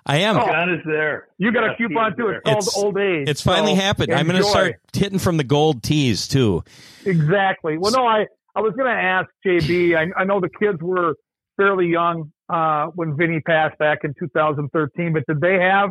[0.09, 0.37] I am.
[0.39, 0.47] Oh.
[0.47, 1.29] John is there.
[1.39, 2.25] You got a Yes, he coupon is too.
[2.25, 2.37] there.
[2.37, 3.29] It's called It's- old age.
[3.29, 4.13] It's finally So happened.
[4.13, 6.65] I'm going to start hitting from the gold tees too.
[7.05, 7.77] Exactly.
[7.79, 9.97] Well, no, I, I was going to ask JB.
[9.97, 11.15] I, I know the kids were
[11.57, 15.91] fairly young uh, when Vinny passed back in 2013, but did they have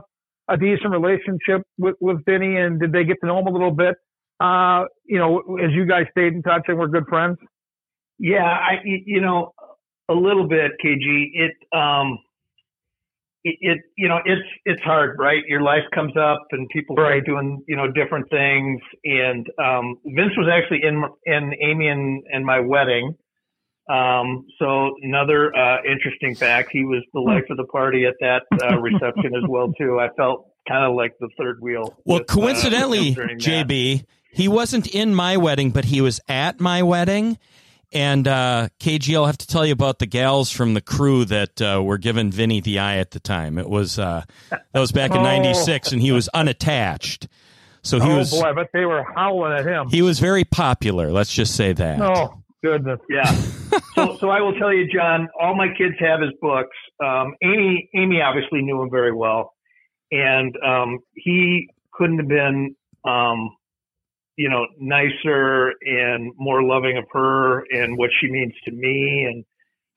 [0.50, 3.72] a decent relationship with, with Vinny and did they get to know him a little
[3.72, 3.96] bit?
[4.40, 7.38] Uh, you know, as you guys stayed in touch and were good friends?
[8.20, 9.54] Yeah, I y- you know
[10.10, 11.30] a little bit, KG.
[11.34, 12.18] It um
[13.44, 15.44] it, it you know it's it's hard, right?
[15.48, 17.24] Your life comes up and people Right.
[17.24, 18.82] doing you know different things.
[19.04, 23.16] And um Vince was actually in in Amy and, and my wedding.
[23.90, 28.42] Um, so another uh, interesting fact, he was the life of the party at that
[28.62, 29.98] uh, reception as well too.
[29.98, 31.96] I felt kind of like the third wheel.
[32.06, 33.38] Well, with, uh, coincidentally, that.
[33.38, 37.38] JB, he wasn't in my wedding, but he was at my wedding.
[37.94, 41.62] And uh, KG, I'll have to tell you about the gals from the crew that
[41.62, 43.58] uh, were giving Vinny the eye at the time.
[43.58, 45.24] It was uh, that was back in Oh.
[45.24, 47.28] '96, and he was unattached,
[47.84, 49.88] so he oh was boy, I bet they were howling at him.
[49.90, 51.12] he was very popular.
[51.12, 52.02] Let's just say that.
[52.02, 53.00] oh goodness.
[53.10, 53.32] Yeah.
[53.96, 55.30] so, so I will tell you, John.
[55.40, 56.76] All my kids have his books.
[57.02, 59.54] Um, Amy, Amy obviously knew him very well,
[60.12, 63.56] and um, he couldn't have been, um,
[64.38, 69.44] you know, nicer and more loving of her and what she means to me and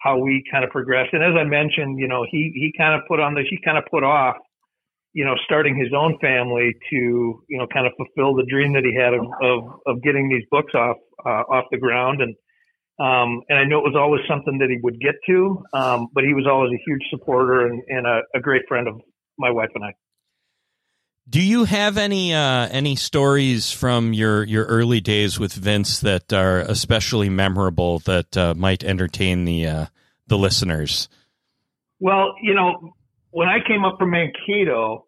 [0.00, 1.10] how we kind of progressed.
[1.12, 3.76] And as I mentioned, you know, he he kind of put on the he kind
[3.76, 4.36] of put off,
[5.12, 8.84] you know, starting his own family to you know kind of fulfill the dream that
[8.84, 12.34] he had of of, of getting these books off uh, off the ground and.
[12.98, 16.22] Um, and I know it was always something that he would get to, um, but
[16.22, 19.00] he was always a huge supporter and, and a, a great friend of
[19.38, 19.94] my wife and I.
[21.30, 26.32] Do you have any uh, any stories from your, your early days with Vince that
[26.32, 29.86] are especially memorable that uh, might entertain the uh,
[30.26, 31.08] the listeners?
[32.00, 32.94] Well, you know,
[33.30, 35.06] when I came up from Mankato,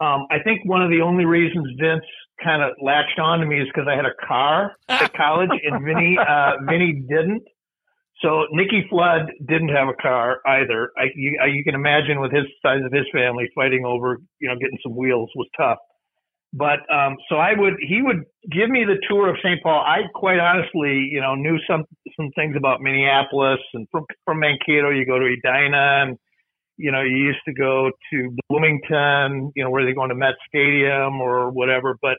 [0.00, 2.04] um, I think one of the only reasons Vince
[2.40, 5.84] kind of latched on to me is because I had a car at college, and
[5.84, 7.42] Vinny uh, Vinny didn't.
[8.22, 10.92] So Nikki Flood didn't have a car either.
[10.96, 14.48] I, you, I, you can imagine with his size of his family, fighting over you
[14.48, 15.78] know getting some wheels was tough.
[16.52, 19.62] But um, so I would he would give me the tour of St.
[19.62, 19.82] Paul.
[19.86, 21.84] I quite honestly you know knew some
[22.16, 26.18] some things about Minneapolis and from from Mankato you go to Edina and
[26.76, 30.34] you know you used to go to Bloomington you know where they going to Met
[30.48, 31.96] Stadium or whatever.
[32.02, 32.18] But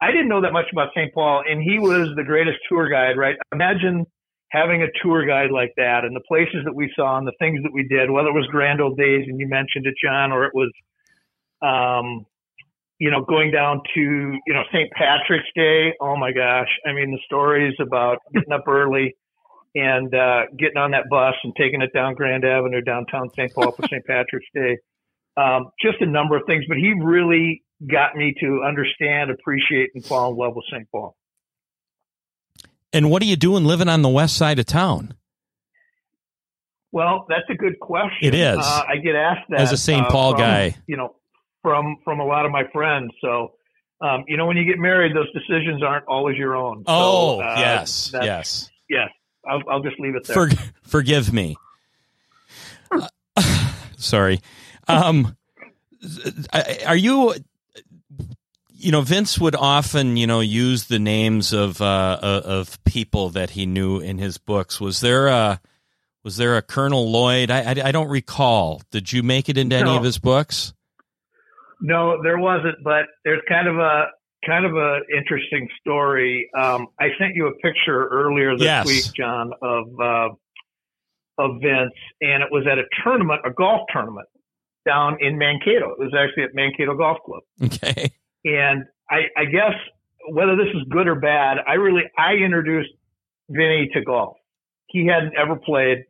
[0.00, 1.12] I didn't know that much about St.
[1.12, 3.16] Paul, and he was the greatest tour guide.
[3.16, 3.36] Right?
[3.52, 4.06] Imagine
[4.50, 7.62] having a tour guide like that and the places that we saw and the things
[7.62, 10.44] that we did, whether it was Grand Old Days and you mentioned it, John, or
[10.44, 10.72] it was,
[11.60, 12.26] um,
[12.98, 14.90] you know, going down to, you know, St.
[14.92, 15.92] Patrick's Day.
[16.00, 16.68] Oh my gosh.
[16.86, 19.16] I mean, the stories about getting up early
[19.74, 23.52] and, uh, getting on that bus and taking it down Grand Avenue, downtown St.
[23.54, 24.04] Paul for St.
[24.04, 24.78] Patrick's Day.
[25.36, 30.04] Um, just a number of things, but he really got me to understand, appreciate, and
[30.04, 30.90] fall in love with St.
[30.90, 31.14] Paul.
[32.92, 35.14] And what are you doing living on the west side of town?
[36.90, 38.28] Well, that's a good question.
[38.28, 38.58] It is.
[38.58, 40.06] Uh, I get asked that as a St.
[40.06, 40.76] uh, Paul from, guy.
[40.86, 41.16] You know,
[41.62, 43.10] from from a lot of my friends.
[43.20, 43.52] So,
[44.00, 46.84] um, you know, when you get married, those decisions aren't always your own.
[46.86, 49.10] Oh, so, uh, yes, yes, yes.
[49.46, 50.48] I'll, I'll just leave it there.
[50.48, 51.56] For, forgive me.
[53.96, 54.40] sorry.
[54.86, 55.36] Um,
[56.86, 57.34] are you
[58.78, 63.50] you know, Vince would often, you know, use the names of uh, of people that
[63.50, 64.80] he knew in his books.
[64.80, 65.60] Was there a
[66.22, 67.50] was there a Colonel Lloyd?
[67.50, 68.82] I, I, I don't recall.
[68.90, 69.82] Did you make it into no.
[69.82, 70.72] any of his books?
[71.80, 72.76] No, there wasn't.
[72.84, 74.06] But there's kind of a
[74.46, 76.48] kind of a interesting story.
[76.56, 78.86] Um, I sent you a picture earlier this yes.
[78.86, 80.28] week, John, of uh,
[81.38, 84.28] of Vince, and it was at a tournament, a golf tournament
[84.86, 85.90] down in Mankato.
[85.90, 87.42] It was actually at Mankato Golf Club.
[87.64, 88.12] Okay.
[88.44, 89.74] And I, I guess
[90.30, 92.90] whether this is good or bad, I really I introduced
[93.48, 94.36] Vinny to golf.
[94.86, 96.04] He hadn't ever played.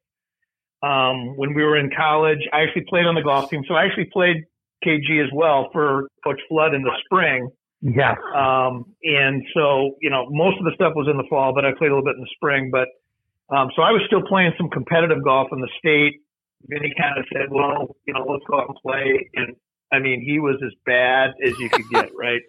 [0.81, 3.63] Um, when we were in college, I actually played on the golf team.
[3.67, 4.45] So I actually played
[4.87, 7.51] KG as well for Coach Flood in the spring.
[7.81, 8.15] Yeah.
[8.35, 11.73] Um, and so, you know, most of the stuff was in the fall, but I
[11.79, 12.71] played a little bit in the spring.
[12.71, 12.89] But
[13.55, 16.23] um, so I was still playing some competitive golf in the state.
[16.67, 19.31] Vinny kind of said, well, you know, let's go out and play.
[19.35, 19.57] And
[19.93, 22.43] I mean, he was as bad as you could get, right?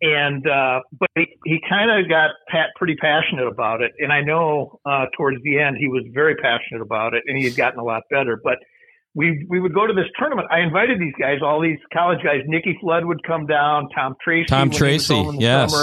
[0.00, 4.20] And uh, but he, he kind of got pat, pretty passionate about it, and I
[4.20, 7.80] know uh, towards the end he was very passionate about it, and he had gotten
[7.80, 8.40] a lot better.
[8.42, 8.58] But
[9.16, 10.46] we we would go to this tournament.
[10.52, 12.42] I invited these guys, all these college guys.
[12.46, 13.88] Nicky Flood would come down.
[13.92, 14.46] Tom Tracy.
[14.46, 15.26] Tom Tracy.
[15.38, 15.74] yes.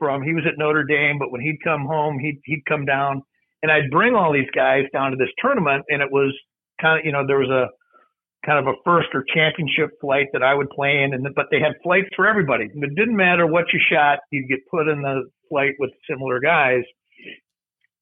[0.00, 3.22] From he was at Notre Dame, but when he'd come home, he'd he'd come down,
[3.62, 6.34] and I'd bring all these guys down to this tournament, and it was
[6.80, 7.68] kind of you know there was a
[8.44, 11.60] kind of a first or championship flight that I would play in, and but they
[11.60, 12.64] had flights for everybody.
[12.64, 16.82] It didn't matter what you shot, you'd get put in the flight with similar guys.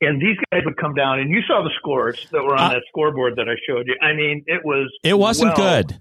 [0.00, 2.68] And these guys would come down, and you saw the scores that were on uh,
[2.70, 3.94] that scoreboard that I showed you.
[4.02, 5.98] I mean, it was it wasn't well, good.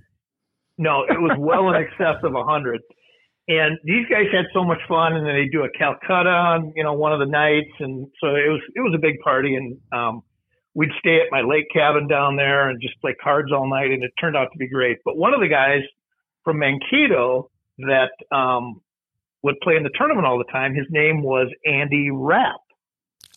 [0.80, 2.82] No, it was well in excess of a hundred.
[3.48, 6.84] And these guys had so much fun, and then they do a Calcutta on you
[6.84, 9.56] know one of the nights, and so it was it was a big party.
[9.56, 10.24] And um,
[10.74, 14.04] we'd stay at my lake cabin down there and just play cards all night, and
[14.04, 15.00] it turned out to be great.
[15.04, 15.82] But one of the guys
[16.44, 18.82] from Mankato that um,
[19.44, 22.62] would play in the tournament all the time, his name was Andy Rapp.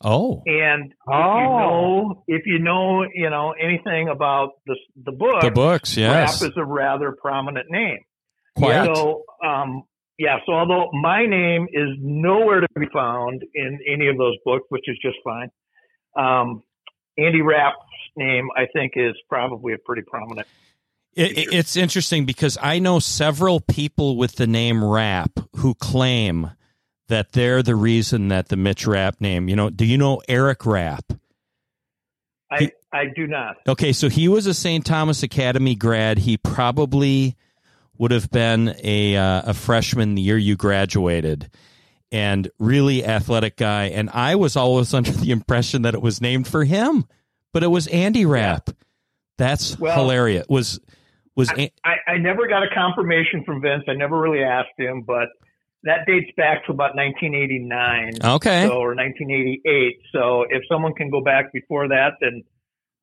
[0.03, 1.39] Oh, and if oh.
[1.39, 6.43] you know, if you know, you know anything about the the book, the books, yes,
[6.43, 8.01] Rapp is a rather prominent name.
[8.57, 8.95] Quite.
[8.95, 9.85] So, um,
[10.19, 10.39] yeah.
[10.47, 14.85] So, although my name is nowhere to be found in any of those books, which
[14.89, 15.51] is just fine,
[16.17, 16.63] um,
[17.19, 17.79] Andy Rapp's
[18.17, 20.47] name, I think, is probably a pretty prominent.
[21.15, 26.51] It, it's interesting because I know several people with the name Rapp who claim
[27.09, 29.49] that they're the reason that the Mitch Rapp name.
[29.49, 31.13] You know, do you know Eric Rapp?
[32.51, 33.57] I he, I do not.
[33.69, 34.85] Okay, so he was a St.
[34.85, 36.19] Thomas Academy grad.
[36.19, 37.37] He probably
[37.97, 41.51] would have been a uh, a freshman the year you graduated
[42.13, 43.87] and really athletic guy.
[43.87, 47.05] And I was always under the impression that it was named for him,
[47.53, 48.71] but it was Andy Rapp.
[49.37, 50.47] That's well, hilarious.
[50.49, 50.81] Was
[51.37, 53.85] was I, I, I never got a confirmation from Vince.
[53.89, 55.29] I never really asked him, but
[55.83, 58.13] that dates back to about 1989.
[58.37, 58.67] Okay.
[58.67, 59.99] So, or 1988.
[60.13, 62.45] So if someone can go back before that, then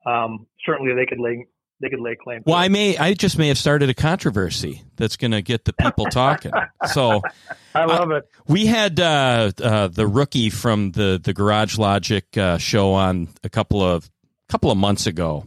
[0.05, 1.45] um, certainly they could lay
[1.81, 2.43] they could lay claim.
[2.45, 2.61] Well, it.
[2.61, 6.05] I may, I just may have started a controversy that's going to get the people
[6.05, 6.51] talking.
[6.91, 7.21] so
[7.75, 8.29] I love uh, it.
[8.47, 13.49] We had uh, uh, the rookie from the the Garage Logic uh, show on a
[13.49, 14.09] couple of
[14.47, 15.45] couple of months ago,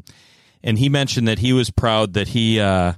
[0.62, 2.94] and he mentioned that he was proud that he uh,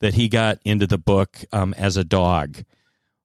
[0.00, 2.58] that he got into the book um, as a dog.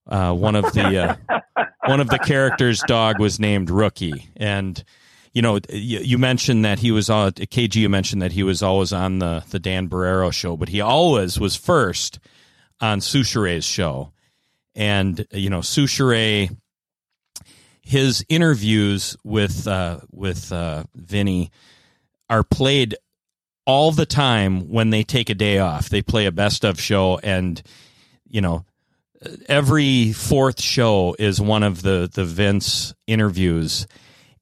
[0.07, 1.17] Uh, one of the
[1.85, 4.83] one of the characters' dog was named Rookie, and
[5.33, 7.75] you know, you, mentioned that he was on KG.
[7.75, 11.39] You mentioned that he was always on the the Dan Barreiro show, but he always
[11.39, 12.19] was first
[12.81, 14.11] on Soucheray's show.
[14.75, 16.55] And you know, Soucheray,
[17.81, 21.51] his interviews with uh, with uh, Vinny
[22.29, 22.95] are played
[23.65, 25.87] all the time when they take a day off.
[25.87, 27.61] They play a best of show, and
[28.27, 28.65] you know,
[29.47, 33.87] every fourth show is one of the the Vince interviews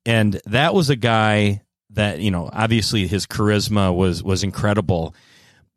[0.05, 5.13] and that was a guy that you know obviously his charisma was was incredible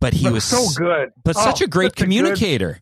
[0.01, 1.11] but he but was so good.
[1.23, 2.81] but oh, such a great communicator.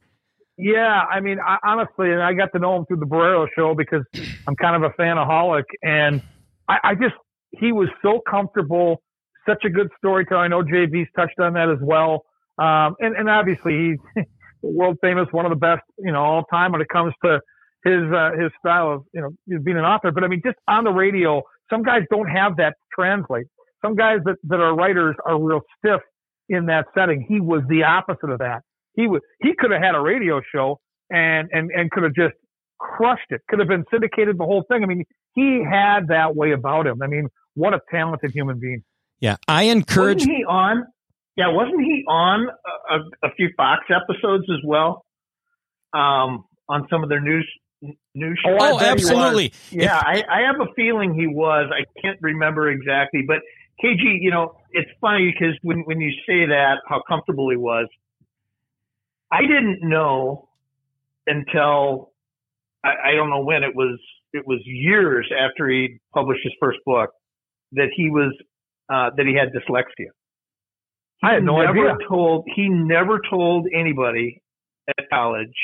[0.57, 3.47] Good, yeah i mean I, honestly and i got to know him through the Barreiro
[3.57, 4.05] show because
[4.47, 6.23] i'm kind of a fanaholic and
[6.69, 7.15] I, I just
[7.53, 9.03] he was so comfortable
[9.47, 10.41] such a good storyteller.
[10.41, 12.25] I know JB's touched on that as well.
[12.59, 14.25] Um, and, and obviously he's
[14.63, 17.41] world famous one of the best you know all time when it comes to
[17.85, 20.11] his uh, his style of you know being an author.
[20.11, 23.47] But I mean, just on the radio, some guys don't have that translate.
[23.83, 26.01] Some guys that that are writers are real stiff
[26.49, 27.25] in that setting.
[27.27, 28.63] He was the opposite of that.
[28.95, 30.79] He was he could have had a radio show
[31.11, 32.35] and and and could have just
[32.79, 33.41] crushed it.
[33.49, 34.83] Could have been syndicated the whole thing.
[34.83, 37.01] I mean, he had that way about him.
[37.03, 38.83] I mean, what a talented human being.
[39.21, 40.19] Yeah, I encourage.
[40.19, 40.85] Wasn't he on?
[41.37, 45.05] Yeah, wasn't he on a, a, a few Fox episodes as well?
[45.93, 47.49] Um, on some of their news
[48.15, 48.57] new show.
[48.59, 49.53] Oh, oh absolutely.
[49.71, 51.71] Yeah, if, I, I have a feeling he was.
[51.73, 53.39] I can't remember exactly, but
[53.83, 57.87] KG, you know, it's funny because when when you say that, how comfortable he was,
[59.31, 60.49] I didn't know
[61.27, 62.13] until
[62.85, 63.99] I, I don't know when it was.
[64.33, 67.11] It was years after he published his first book
[67.73, 68.33] that he was
[68.89, 70.11] uh, that he had dyslexia.
[71.21, 72.09] He I had no never idea.
[72.09, 74.43] Told he never told anybody
[74.89, 75.55] at college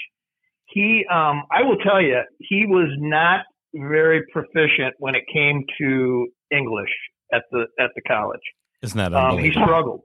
[0.77, 6.29] he, um, I will tell you, he was not very proficient when it came to
[6.51, 6.91] English
[7.33, 8.43] at the at the college.
[8.83, 10.03] Isn't that um, he struggled,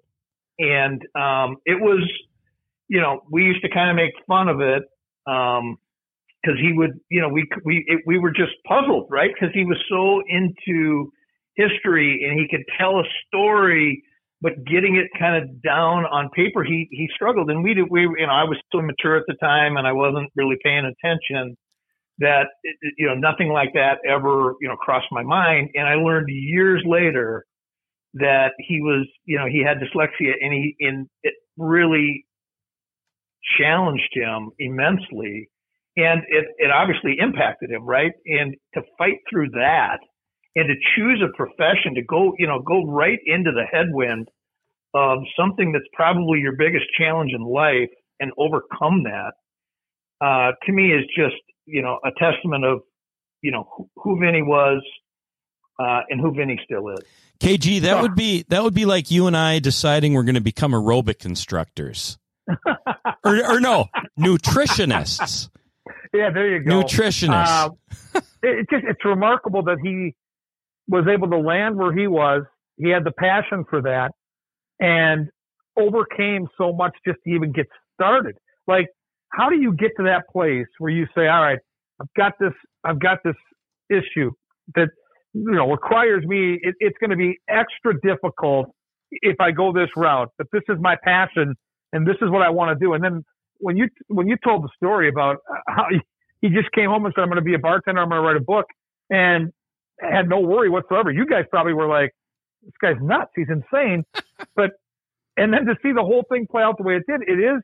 [0.59, 2.09] and um, it was,
[2.87, 4.83] you know, we used to kind of make fun of it
[5.25, 9.31] because um, he would, you know, we we it, we were just puzzled, right?
[9.33, 11.11] Because he was so into
[11.55, 14.03] history and he could tell a story
[14.41, 17.49] but getting it kind of down on paper, he he struggled.
[17.49, 19.91] And we did we you know I was still mature at the time, and I
[19.93, 21.55] wasn't really paying attention.
[22.17, 22.47] That
[22.97, 26.83] you know nothing like that ever you know crossed my mind, and I learned years
[26.85, 27.45] later
[28.15, 32.25] that he was you know he had dyslexia, and he and it really
[33.59, 35.49] challenged him immensely,
[35.97, 38.11] and it it obviously impacted him, right?
[38.25, 39.99] And to fight through that
[40.55, 44.29] and to choose a profession to go, you know, go right into the headwind
[44.93, 49.33] of something that's probably your biggest challenge in life and overcome that,
[50.23, 52.81] uh, to me is just, you know, a testament of,
[53.41, 54.83] you know, who, who Vinny was,
[55.79, 56.99] uh, and who Vinny still is.
[57.39, 60.41] KG, that would be that would be like you and I deciding we're going to
[60.41, 62.19] become aerobic instructors,
[63.25, 63.87] or, or no,
[64.19, 65.49] nutritionists.
[66.13, 66.83] Yeah, there you go.
[66.83, 67.71] Nutritionists.
[68.13, 70.13] Uh, it, just it's remarkable that he
[70.91, 72.43] was able to land where he was.
[72.77, 74.11] He had the passion for that
[74.79, 75.29] and
[75.79, 78.35] overcame so much just to even get started.
[78.67, 78.87] Like,
[79.29, 81.59] how do you get to that place where you say, all right,
[82.01, 82.51] I've got this,
[82.83, 83.35] I've got this
[83.89, 84.31] issue
[84.75, 84.89] that,
[85.33, 88.75] you know, requires me, it, it's going to be extra difficult
[89.11, 91.55] if I go this route, but this is my passion
[91.93, 92.93] and this is what I want to do.
[92.93, 93.23] And then
[93.59, 95.85] when you, when you told the story about uh, how
[96.41, 98.27] he just came home and said, I'm going to be a bartender, I'm going to
[98.27, 98.65] write a book
[99.09, 99.53] and
[100.01, 101.11] had no worry whatsoever.
[101.11, 102.11] You guys probably were like,
[102.63, 103.31] this guy's nuts.
[103.35, 104.03] He's insane.
[104.55, 104.71] but,
[105.37, 107.61] and then to see the whole thing play out the way it did, it is,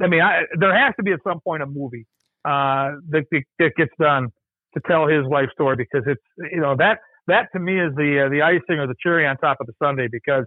[0.00, 2.06] I mean, I, there has to be at some point a movie,
[2.44, 3.24] uh, that,
[3.58, 4.28] that gets done
[4.74, 6.22] to tell his life story because it's,
[6.52, 9.36] you know, that, that to me is the, uh, the icing or the cherry on
[9.38, 10.44] top of the sundae because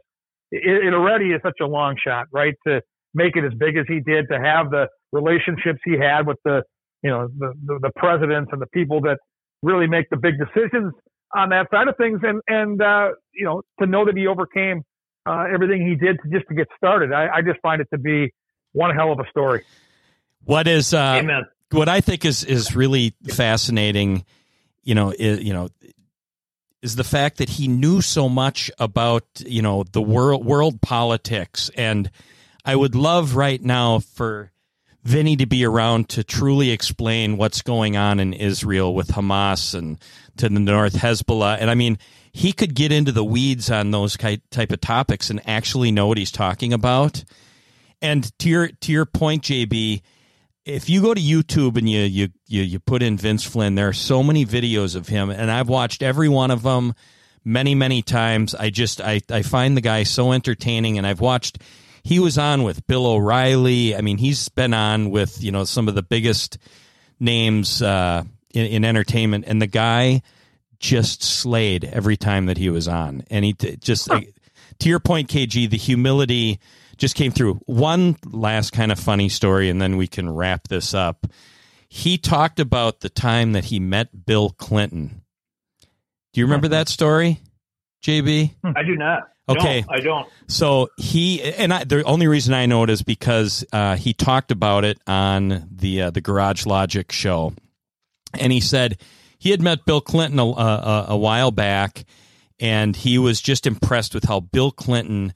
[0.52, 2.56] it, it already is such a long shot, right?
[2.68, 2.82] To
[3.14, 6.64] make it as big as he did, to have the relationships he had with the,
[7.04, 9.18] you know, the, the, the presidents and the people that
[9.62, 10.94] really make the big decisions
[11.34, 14.84] on that side of things, and and uh, you know to know that he overcame
[15.26, 17.14] uh, everything he did to just to get started.
[17.14, 18.34] I, I, just find it to be
[18.72, 19.64] one hell of a story.
[20.44, 21.44] What is uh, Amen.
[21.72, 24.26] what I think is is really fascinating,
[24.84, 25.70] you know, is, you know,
[26.82, 31.70] is the fact that he knew so much about you know the world world politics,
[31.76, 32.10] and
[32.66, 34.51] I would love right now for
[35.04, 40.00] Vinny to be around to truly explain what's going on in Israel with Hamas and
[40.38, 41.98] to the north Hezbollah, and I mean
[42.32, 46.18] he could get into the weeds on those type of topics and actually know what
[46.18, 47.24] he's talking about.
[48.02, 50.02] And to your to your point, JB,
[50.66, 53.90] if you go to YouTube and you you you, you put in Vince Flynn, there
[53.90, 56.94] are so many videos of him, and I've watched every one of them
[57.44, 58.56] many many times.
[58.56, 61.60] I just I I find the guy so entertaining, and I've watched.
[62.04, 63.96] He was on with Bill O'Reilly.
[63.96, 66.58] I mean, he's been on with you know some of the biggest
[67.20, 68.24] names uh,
[68.54, 70.22] in, in entertainment, and the guy
[70.80, 74.16] just slayed every time that he was on, and he t- just huh.
[74.16, 74.36] like,
[74.80, 76.60] to your point, KG, the humility
[76.98, 77.56] just came through.
[77.66, 81.28] One last kind of funny story, and then we can wrap this up.
[81.88, 85.22] He talked about the time that he met Bill Clinton.
[86.34, 87.42] Do you remember that story,
[88.04, 88.52] JB?
[88.64, 89.31] I do not.
[89.52, 90.30] Okay, no, I don't.
[90.48, 94.52] So he and I, the only reason I know it is because uh, he talked
[94.52, 97.54] about it on the uh, the Garage Logic show,
[98.38, 99.00] and he said
[99.38, 102.06] he had met Bill Clinton a, a, a while back,
[102.60, 105.34] and he was just impressed with how Bill Clinton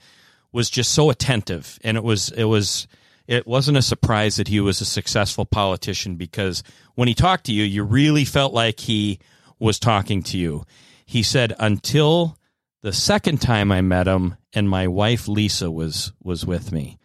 [0.51, 2.87] was just so attentive, and it was it was
[3.27, 6.63] it wasn't a surprise that he was a successful politician because
[6.93, 9.19] when he talked to you, you really felt like he
[9.59, 10.63] was talking to you.
[11.05, 12.37] He said until
[12.85, 16.99] the second time I met him, and my wife Lysa was was with me,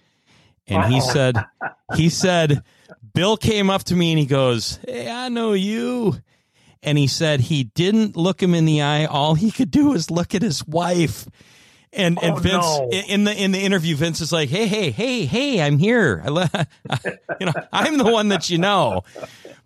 [0.67, 1.43] and he said
[1.97, 2.63] he said
[3.15, 6.19] Bill came up to me and he goes, "Hey, I know you."
[6.83, 9.07] And he said he didn't look him in the eye.
[9.07, 11.27] All he could do was look at his wife.
[11.95, 12.89] And oh, and Vince no.
[12.91, 16.23] in the in the interview, Vince is like, "Hey, hey, hey, hey, I'm here.
[16.27, 16.67] I,
[17.41, 19.03] you know, I'm the one that you know."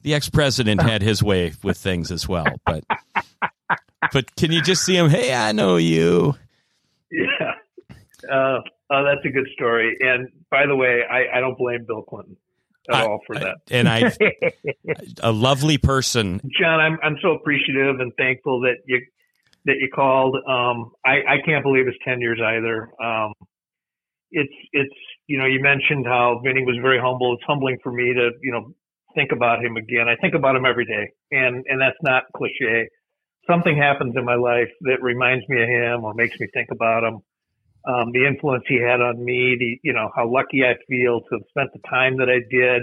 [0.02, 2.84] The ex president had his way with things as well, but
[4.14, 5.10] but can you just see him?
[5.10, 6.34] Hey, I know you.
[7.10, 7.52] Yeah.
[8.30, 8.60] Uh,
[8.90, 9.96] oh, that's a good story.
[10.00, 12.36] And by the way, I, I don't blame Bill Clinton
[12.88, 13.56] at I, all for that.
[13.70, 14.12] And I,
[15.22, 16.80] a lovely person, John.
[16.80, 19.00] I'm I'm so appreciative and thankful that you
[19.64, 20.36] that you called.
[20.36, 22.90] Um, I, I can't believe it's 10 years either.
[23.02, 23.32] Um,
[24.30, 24.94] it's, it's,
[25.26, 27.34] you know, you mentioned how Vinny was very humble.
[27.34, 28.74] It's humbling for me to, you know,
[29.14, 30.06] think about him again.
[30.08, 32.88] I think about him every day and, and that's not cliche.
[33.46, 37.04] Something happens in my life that reminds me of him or makes me think about
[37.04, 37.20] him.
[37.86, 41.28] Um, the influence he had on me, the, you know, how lucky I feel to
[41.32, 42.82] have spent the time that I did.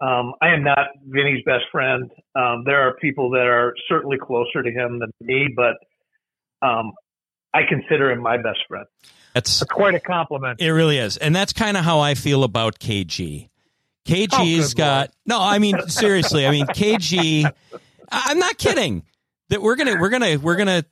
[0.00, 2.10] Um, I am not Vinny's best friend.
[2.34, 5.74] Um, there are people that are certainly closer to him than me, but
[6.66, 6.92] um,
[7.52, 8.86] I consider him my best friend.
[9.34, 10.60] That's, that's quite a compliment.
[10.60, 13.48] It really is, and that's kind of how I feel about KG.
[14.06, 15.10] KG's oh, got Lord.
[15.26, 15.40] no.
[15.40, 16.46] I mean, seriously.
[16.46, 17.52] I mean, KG.
[18.10, 19.02] I'm not kidding.
[19.50, 20.84] That we're gonna we're gonna we're gonna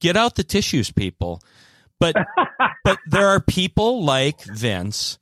[0.00, 1.42] get out the tissues, people.
[1.98, 2.16] But
[2.84, 5.18] but there are people like Vince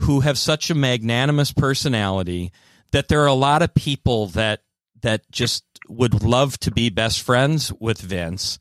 [0.00, 2.52] who have such a magnanimous personality
[2.92, 4.60] that there are a lot of people that
[5.02, 8.58] that just would love to be best friends with Vince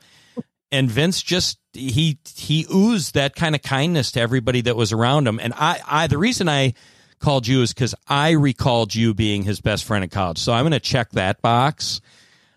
[0.72, 5.28] and Vince just he he oozed that kind of kindness to everybody that was around
[5.28, 5.40] him.
[5.40, 6.74] And I, I the reason I
[7.20, 10.38] called you is because I recalled you being his best friend in college.
[10.38, 12.02] So I'm going to check that box.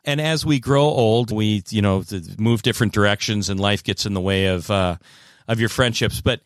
[0.04, 2.02] And as we grow old, we you know
[2.38, 4.96] move different directions, and life gets in the way of uh,
[5.46, 6.20] of your friendships.
[6.20, 6.40] But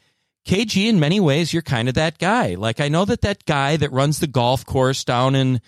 [0.47, 2.55] KG, in many ways, you're kind of that guy.
[2.55, 5.61] Like I know that that guy that runs the golf course down in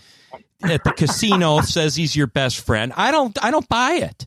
[0.62, 2.92] at the casino says he's your best friend.
[2.96, 4.26] I don't I don't buy it.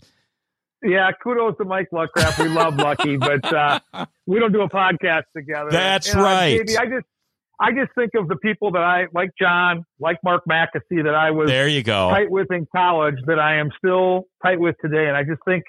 [0.84, 2.41] Yeah, kudos to Mike Luckraft.
[2.41, 3.80] We love Lucky, but uh,
[4.26, 5.70] we don't do a podcast together.
[5.70, 6.59] That's and, uh, right.
[6.80, 7.05] I just,
[7.62, 11.30] I just think of the people that I like, John, like Mark McAfee, that I
[11.30, 11.68] was there.
[11.68, 15.07] You go tight with in college, that I am still tight with today.
[15.07, 15.64] And I just think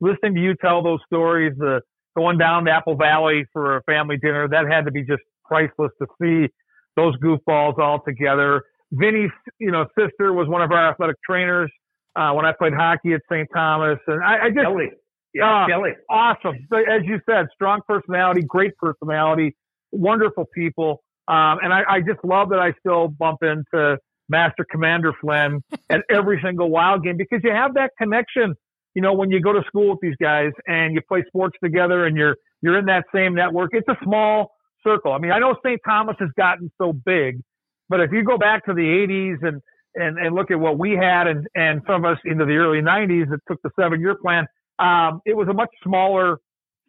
[0.00, 1.80] listening to you tell those stories, the
[2.14, 5.90] going down to Apple Valley for a family dinner, that had to be just priceless
[6.02, 6.52] to see
[6.96, 8.62] those goofballs all together.
[8.92, 11.70] Vinny's, you know, sister was one of our athletic trainers
[12.16, 13.48] uh, when I played hockey at St.
[13.54, 14.90] Thomas, and I, I just Kelly.
[15.34, 15.90] Yeah, uh, Kelly.
[16.10, 16.56] awesome.
[16.72, 19.56] As you said, strong personality, great personality,
[19.92, 23.98] wonderful people, um, and I, I just love that I still bump into
[24.28, 28.54] Master Commander Flynn at every single Wild game because you have that connection.
[28.94, 32.06] You know, when you go to school with these guys and you play sports together
[32.06, 34.52] and you're you're in that same network, it's a small
[34.82, 35.12] circle.
[35.12, 35.80] I mean, I know St.
[35.86, 37.40] Thomas has gotten so big,
[37.88, 39.60] but if you go back to the 80s and
[39.94, 42.80] and, and look at what we had and, and some of us into the early
[42.80, 44.46] 90s that took the seven year plan,
[44.78, 46.38] um, it was a much smaller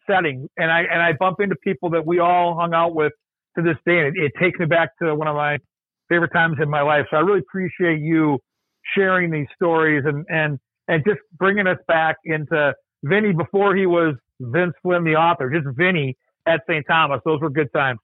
[0.09, 0.47] setting.
[0.57, 3.13] And I, and I bump into people that we all hung out with
[3.63, 3.99] to this day.
[3.99, 5.57] And it, it takes me back to one of my
[6.09, 7.05] favorite times in my life.
[7.11, 8.39] So I really appreciate you
[8.95, 14.15] sharing these stories and, and, and just bringing us back into Vinny before he was
[14.39, 16.85] Vince Flynn, the author, just Vinny at St.
[16.87, 17.21] Thomas.
[17.25, 17.99] Those were good times.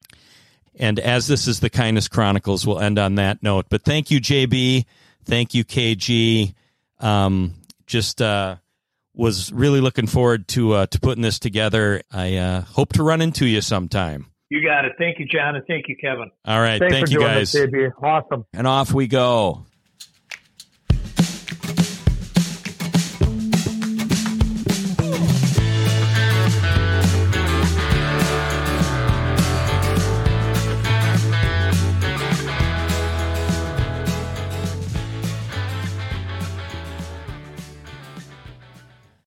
[0.77, 3.67] And as this is the Kindness Chronicles, we'll end on that note.
[3.69, 4.85] But thank you, JB.
[5.23, 6.53] Thank you, KG.
[6.99, 7.53] Um,
[7.87, 8.57] just uh,
[9.13, 12.01] was really looking forward to uh, to putting this together.
[12.11, 14.27] I uh, hope to run into you sometime.
[14.49, 14.93] You got it.
[14.97, 16.29] Thank you, John, and thank you, Kevin.
[16.45, 16.79] All right.
[16.79, 17.51] Thanks thank for you, doing guys.
[17.51, 17.91] This, JB.
[18.01, 18.45] Awesome.
[18.53, 19.65] And off we go.